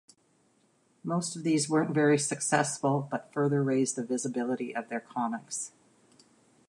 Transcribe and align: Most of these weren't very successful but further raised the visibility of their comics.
Most 1.03 1.35
of 1.35 1.43
these 1.43 1.69
weren't 1.69 1.93
very 1.93 2.17
successful 2.17 3.07
but 3.11 3.31
further 3.31 3.61
raised 3.63 3.95
the 3.95 4.03
visibility 4.03 4.75
of 4.75 4.89
their 4.89 4.99
comics. 5.01 5.73